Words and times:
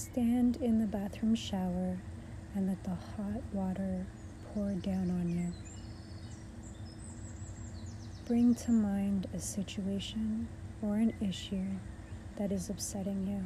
Stand 0.00 0.56
in 0.62 0.78
the 0.78 0.86
bathroom 0.86 1.34
shower 1.34 1.98
and 2.54 2.66
let 2.66 2.82
the 2.84 2.88
hot 2.88 3.42
water 3.52 4.06
pour 4.46 4.72
down 4.72 5.10
on 5.10 5.28
you. 5.28 5.52
Bring 8.26 8.54
to 8.54 8.70
mind 8.70 9.28
a 9.34 9.38
situation 9.38 10.48
or 10.80 10.94
an 10.94 11.12
issue 11.20 11.66
that 12.36 12.50
is 12.50 12.70
upsetting 12.70 13.26
you. 13.26 13.44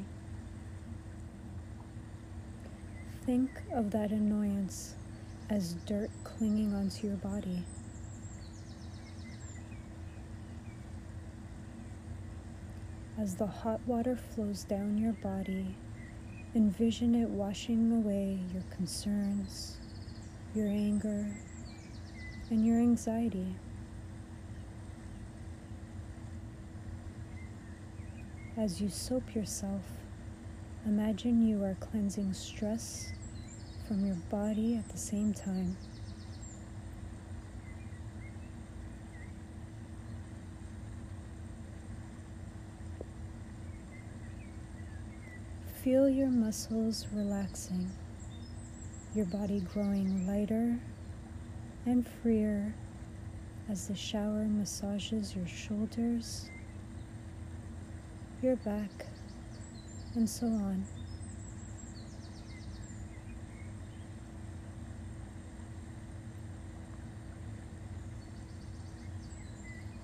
Think 3.27 3.51
of 3.73 3.91
that 3.91 4.13
annoyance 4.13 4.95
as 5.51 5.75
dirt 5.87 6.11
clinging 6.23 6.73
onto 6.73 7.09
your 7.09 7.17
body. 7.17 7.65
As 13.19 13.35
the 13.35 13.49
hot 13.49 13.81
water 13.89 14.15
flows 14.15 14.63
down 14.63 14.99
your 14.99 15.15
body, 15.15 15.75
envision 16.55 17.17
it 17.17 17.29
washing 17.29 17.91
away 17.93 18.39
your 18.53 18.63
concerns, 18.75 19.79
your 20.55 20.69
anger, 20.69 21.27
and 22.51 22.65
your 22.65 22.79
anxiety. 22.79 23.57
As 28.57 28.81
you 28.81 28.89
soap 28.89 29.35
yourself, 29.35 29.83
imagine 30.87 31.45
you 31.45 31.65
are 31.65 31.77
cleansing 31.81 32.33
stress 32.35 33.13
from 33.89 34.07
your 34.07 34.17
body 34.31 34.77
at 34.77 34.89
the 34.91 34.99
same 34.99 35.35
time. 35.35 35.77
Feel 45.85 46.09
your 46.09 46.31
muscles 46.31 47.07
relaxing, 47.13 47.91
your 49.15 49.27
body 49.27 49.61
growing 49.61 50.27
lighter 50.27 50.81
and 51.85 52.09
freer 52.09 52.75
as 53.69 53.89
the 53.89 53.95
shower 53.95 54.47
massages 54.47 55.37
your 55.37 55.47
shoulders 55.47 56.49
your 58.41 58.57
back, 58.57 59.07
and 60.15 60.27
so 60.27 60.47
on. 60.47 60.87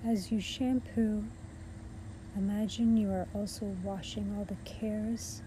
As 0.05 0.31
you 0.31 0.39
shampoo, 0.39 1.23
imagine 2.35 2.97
you 2.97 3.09
are 3.09 3.27
also 3.33 3.65
washing 3.83 4.35
all 4.37 4.45
the 4.45 4.57
cares 4.63 5.41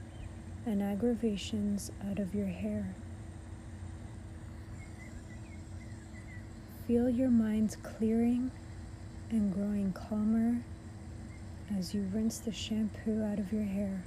and 0.67 0.83
aggravations 0.83 1.91
out 2.11 2.19
of 2.19 2.35
your 2.35 2.47
hair. 2.47 2.95
Feel 6.87 7.09
your 7.09 7.31
mind 7.31 7.77
clearing 7.83 8.51
and 9.31 9.53
growing 9.53 9.93
calmer 9.93 10.63
as 11.79 11.95
you 11.95 12.07
rinse 12.13 12.39
the 12.39 12.53
shampoo 12.53 13.23
out 13.23 13.39
of 13.39 13.53
your 13.53 13.65
hair. 13.65 14.05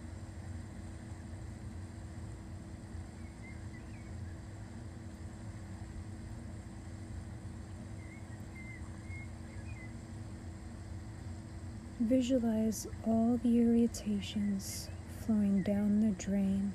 Visualize 12.00 12.88
all 13.06 13.40
the 13.44 13.60
irritations 13.60 14.90
flowing 15.28 15.62
down 15.62 16.00
the 16.00 16.12
drain 16.24 16.74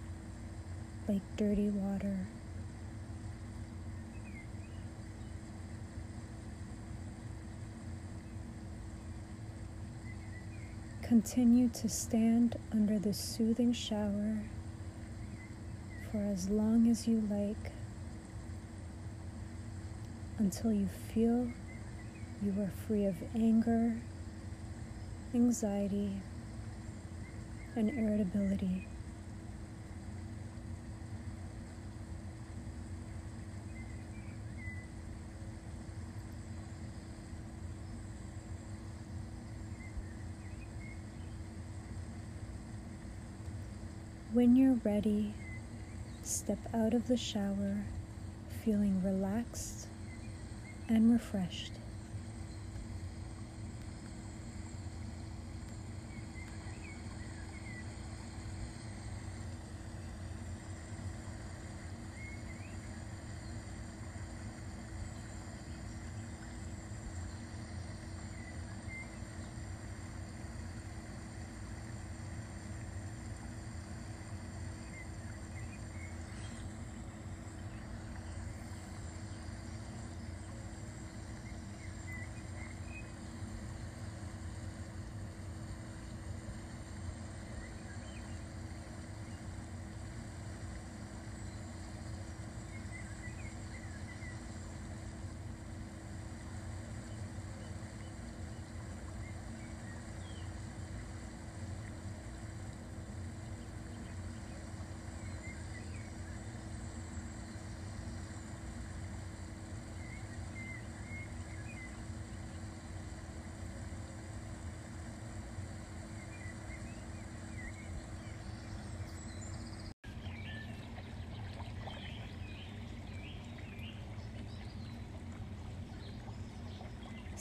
like 1.09 1.23
dirty 1.39 1.71
water. 1.71 2.27
Continue 11.01 11.71
to 11.71 11.89
stand 11.89 12.57
under 12.71 12.99
the 12.99 13.15
soothing 13.15 13.73
shower 13.73 14.43
for 16.11 16.19
as 16.19 16.51
long 16.51 16.91
as 16.91 17.09
you 17.09 17.27
like 17.31 17.73
until 20.39 20.73
you 20.73 20.87
feel 20.87 21.49
you 22.43 22.55
are 22.61 22.71
free 22.87 23.07
of 23.07 23.17
anger, 23.35 23.97
anxiety, 25.35 26.21
and 27.77 27.91
irritability. 27.91 28.87
When 44.33 44.57
you're 44.57 44.79
ready, 44.83 45.35
step 46.23 46.59
out 46.73 46.95
of 46.95 47.07
the 47.07 47.19
shower 47.19 47.85
feeling 48.65 49.03
relaxed 49.05 49.89
and 50.89 51.13
refreshed. 51.13 51.73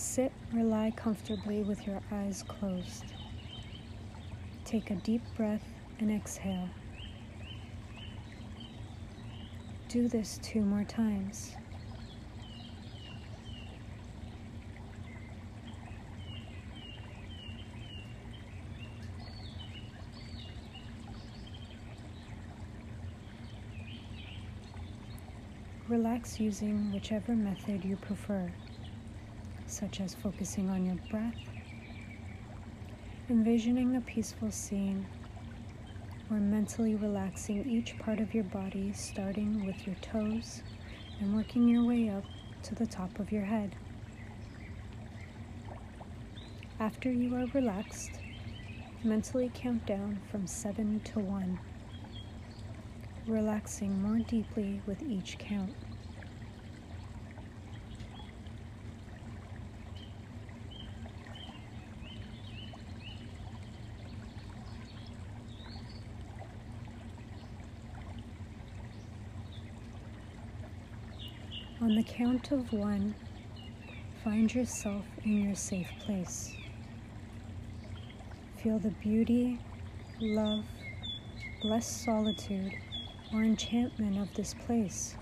Sit 0.02 0.32
or 0.54 0.64
lie 0.64 0.92
comfortably 0.96 1.62
with 1.62 1.86
your 1.86 2.02
eyes 2.12 2.44
closed. 2.44 3.06
Take 4.66 4.90
a 4.90 4.96
deep 4.96 5.22
breath 5.38 5.64
and 6.00 6.12
exhale. 6.12 6.68
Do 9.90 10.08
this 10.08 10.40
two 10.42 10.62
more 10.62 10.84
times. 10.84 11.56
Relax 25.88 26.40
using 26.40 26.92
whichever 26.92 27.34
method 27.36 27.86
you 27.86 27.98
prefer 27.98 28.52
such 29.72 30.02
as 30.02 30.14
focusing 30.14 30.70
on 30.70 30.86
your 30.86 30.98
breath, 31.10 31.36
envisioning 33.30 33.96
a 33.96 34.02
peaceful 34.02 34.52
scene, 34.52 35.06
or 36.30 36.38
mentally 36.38 36.96
relaxing 36.96 37.66
each 37.70 37.98
part 38.00 38.20
of 38.20 38.34
your 38.34 38.44
body, 38.46 38.92
starting 38.94 39.66
with 39.66 39.86
your 39.86 39.96
toes 40.02 40.62
and 41.20 41.36
working 41.36 41.68
your 41.68 41.84
way 41.86 42.10
up 42.10 42.24
to 42.64 42.76
the 42.76 42.86
top 42.86 43.20
of 43.20 43.32
your 43.32 43.44
head. 43.44 43.76
After 46.80 47.12
you 47.12 47.36
are 47.36 47.46
relaxed, 47.54 48.12
mentally 49.04 49.52
count 49.54 49.86
down 49.86 50.20
from 50.32 50.48
seven 50.48 51.00
to 51.02 51.20
one. 51.20 51.60
relaxing 53.28 54.02
more 54.02 54.20
deeply 54.28 54.82
with 54.88 55.02
each 55.04 55.38
count. 55.38 55.74
On 71.82 71.96
the 71.96 72.04
count 72.04 72.52
of 72.52 72.72
one, 72.72 73.16
find 74.24 74.54
yourself 74.54 75.04
in 75.24 75.42
your 75.42 75.56
safe 75.56 75.90
place. 76.06 76.54
Feel 78.58 78.78
the 78.78 78.92
beauty, 78.92 79.60
love, 80.20 80.64
blessed 81.64 82.04
solitude, 82.04 82.72
or 83.34 83.42
enchantment 83.42 84.20
of 84.20 84.32
this 84.36 84.54
place. 84.54 85.16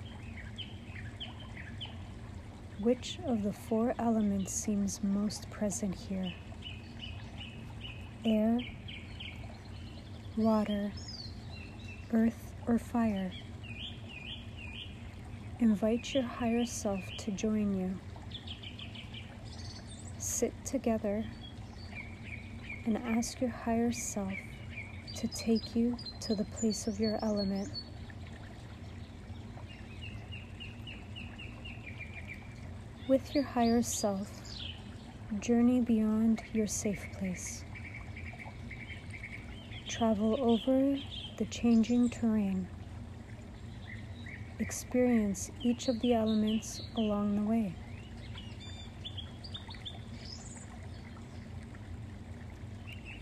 Which 2.82 3.20
of 3.26 3.44
the 3.44 3.54
four 3.54 3.96
elements 3.98 4.52
seems 4.52 5.02
most 5.02 5.50
present 5.50 5.96
here? 5.96 6.34
Air, 8.26 8.60
water, 10.36 10.92
earth, 12.12 12.52
or 12.68 12.78
fire? 12.78 13.32
Invite 15.62 16.14
your 16.14 16.24
higher 16.24 16.66
self 16.66 17.02
to 17.18 17.32
join 17.32 17.78
you. 17.78 18.00
Sit 20.18 20.54
together 20.64 21.26
and 22.86 22.98
ask 22.98 23.42
your 23.42 23.50
higher 23.50 23.92
self 23.92 24.32
to 25.16 25.28
take 25.28 25.76
you 25.76 25.98
to 26.22 26.34
the 26.34 26.46
place 26.46 26.88
of 26.88 26.98
your 26.98 27.20
element. 27.22 27.70
With 33.10 33.36
your 33.36 33.44
higher 33.44 33.82
self, 33.82 34.30
journey 35.42 35.82
beyond 35.82 36.42
your 36.54 36.68
safe 36.68 37.06
place. 37.20 37.66
Travel 39.90 40.38
over 40.40 40.98
the 41.36 41.46
changing 41.46 42.08
terrain 42.08 42.70
experience 44.60 45.52
each 45.62 45.88
of 45.88 46.00
the 46.02 46.14
elements 46.14 46.82
along 46.98 47.36
the 47.36 47.50
way. 47.50 47.74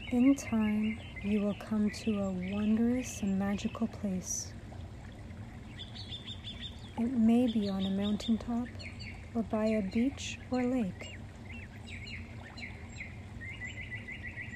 In 0.09 0.35
time, 0.35 0.99
you 1.21 1.41
will 1.41 1.55
come 1.55 1.89
to 1.89 2.19
a 2.21 2.31
wondrous 2.31 3.21
and 3.21 3.37
magical 3.37 3.87
place. 3.87 4.53
It 6.97 7.11
may 7.11 7.45
be 7.45 7.69
on 7.69 7.85
a 7.85 7.89
mountaintop 7.89 8.67
or 9.35 9.43
by 9.43 9.65
a 9.65 9.81
beach 9.81 10.39
or 10.49 10.63
lake. 10.63 11.17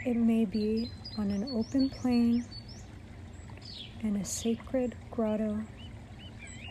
It 0.06 0.16
may 0.16 0.46
be 0.46 0.90
on 1.18 1.30
an 1.30 1.44
open 1.54 1.90
plain 1.90 2.46
in 4.02 4.16
a 4.16 4.26
sacred 4.26 4.96
grotto 5.12 5.60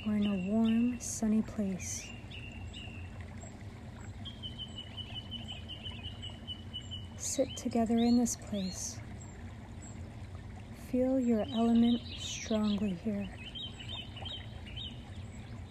or 0.07 0.17
in 0.17 0.27
a 0.27 0.51
warm, 0.51 0.99
sunny 1.01 1.43
place. 1.43 2.07
Sit 7.17 7.57
together 7.57 7.99
in 7.99 8.19
this 8.19 8.37
place. 8.37 8.99
Feel 10.91 11.21
your 11.21 11.45
element 11.55 12.01
strongly 12.19 12.99
here. 13.05 13.29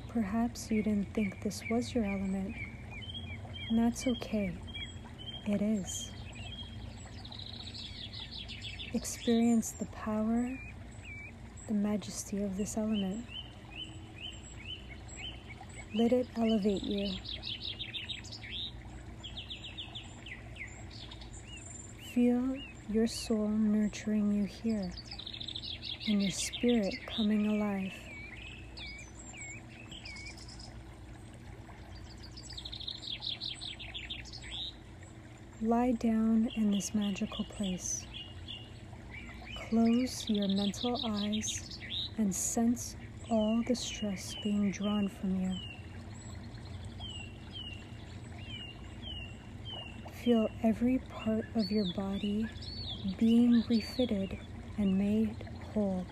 Perhaps 0.10 0.72
you 0.72 0.82
didn't 0.82 1.14
think 1.14 1.42
this 1.44 1.62
was 1.70 1.94
your 1.94 2.06
element, 2.06 2.56
and 3.70 3.80
that's 3.80 4.08
okay. 4.08 4.54
It 5.46 5.62
is. 5.62 6.12
Experience 8.94 9.72
the 9.72 9.86
power, 9.86 10.58
the 11.68 11.74
majesty 11.74 12.42
of 12.44 12.58
this 12.58 12.78
element. 12.78 13.26
Let 15.96 16.14
it 16.14 16.28
elevate 16.38 16.84
you. 16.84 17.16
Feel 22.14 22.58
your 22.90 23.08
soul 23.08 23.48
nurturing 23.48 24.32
you 24.32 24.46
here 24.46 24.92
and 26.08 26.22
your 26.22 26.30
spirit 26.32 26.94
coming 27.08 27.48
alive. 27.48 27.92
Lie 35.60 35.94
down 35.94 36.52
in 36.56 36.70
this 36.70 36.94
magical 36.94 37.46
place. 37.46 38.06
Close 39.70 40.30
your 40.30 40.48
mental 40.50 41.02
eyes 41.04 41.80
and 42.20 42.34
sense 42.34 42.96
all 43.32 43.64
the 43.68 43.76
stress 43.76 44.36
being 44.44 44.70
drawn 44.70 45.08
from 45.08 45.42
you. 45.42 45.79
Feel 50.24 50.50
every 50.64 50.98
part 51.10 51.46
of 51.56 51.72
your 51.72 51.86
body 51.94 52.50
being 53.18 53.64
refitted 53.70 54.38
and 54.78 54.98
made 54.98 55.34
whole. 55.74 56.06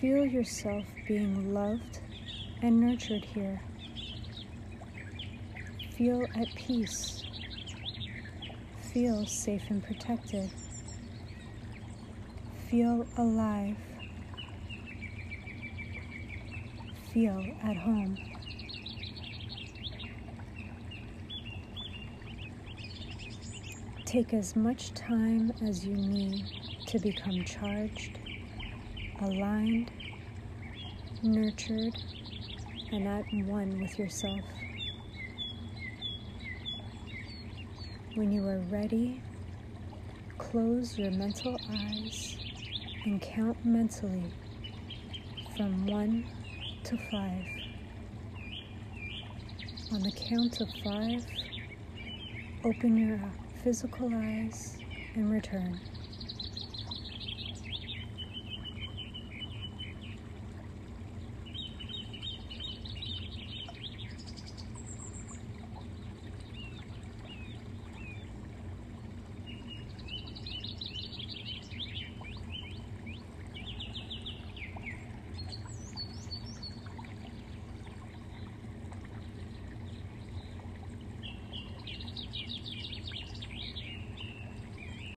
Feel 0.00 0.24
yourself 0.24 0.84
being 1.08 1.52
loved 1.52 1.98
and 2.62 2.80
nurtured 2.80 3.24
here. 3.24 3.60
Feel 5.96 6.24
at 6.36 6.46
peace. 6.54 7.24
Feel 8.92 9.26
safe 9.26 9.64
and 9.68 9.82
protected. 9.82 10.48
Feel 12.70 13.04
alive. 13.16 13.76
Feel 17.12 17.44
at 17.62 17.76
home. 17.76 18.16
Take 24.06 24.32
as 24.32 24.56
much 24.56 24.94
time 24.94 25.52
as 25.62 25.84
you 25.84 25.94
need 25.94 26.44
to 26.86 26.98
become 26.98 27.44
charged, 27.44 28.18
aligned, 29.20 29.90
nurtured, 31.22 32.02
and 32.92 33.06
at 33.06 33.24
one 33.46 33.80
with 33.80 33.98
yourself. 33.98 34.40
When 38.14 38.32
you 38.32 38.46
are 38.48 38.60
ready, 38.70 39.22
close 40.38 40.98
your 40.98 41.10
mental 41.10 41.58
eyes 41.70 42.36
and 43.04 43.20
count 43.20 43.64
mentally 43.64 44.30
from 45.56 45.86
one 45.86 46.26
to 46.84 46.96
five. 46.96 47.46
On 49.92 50.02
the 50.02 50.10
count 50.10 50.60
of 50.60 50.68
five, 50.82 51.24
open 52.64 52.96
your 52.96 53.20
physical 53.62 54.10
eyes 54.14 54.78
and 55.14 55.30
return. 55.30 55.80